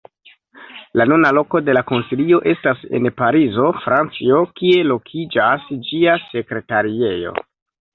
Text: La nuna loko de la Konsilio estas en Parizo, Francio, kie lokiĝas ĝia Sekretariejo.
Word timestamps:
La 0.99 1.05
nuna 1.11 1.31
loko 1.39 1.61
de 1.67 1.75
la 1.79 1.83
Konsilio 1.91 2.41
estas 2.55 2.83
en 3.01 3.11
Parizo, 3.23 3.69
Francio, 3.85 4.43
kie 4.59 4.91
lokiĝas 4.93 5.73
ĝia 5.93 6.21
Sekretariejo. 6.29 7.43